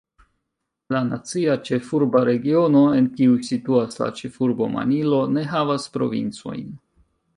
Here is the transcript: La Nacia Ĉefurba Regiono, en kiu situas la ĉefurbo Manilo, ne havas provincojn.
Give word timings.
La 0.95 1.01
Nacia 1.09 1.57
Ĉefurba 1.67 2.21
Regiono, 2.29 2.81
en 3.01 3.09
kiu 3.19 3.37
situas 3.49 4.01
la 4.05 4.09
ĉefurbo 4.21 4.71
Manilo, 4.77 5.21
ne 5.37 5.45
havas 5.53 5.87
provincojn. 5.99 6.65